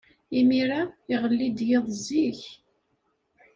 [0.39, 0.81] Imir-a,
[1.13, 2.41] iɣelli-d yiḍ zik.